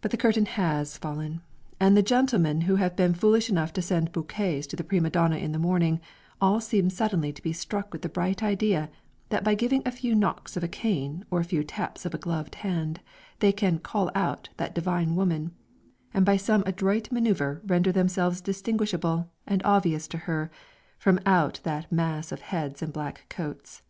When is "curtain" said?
0.16-0.44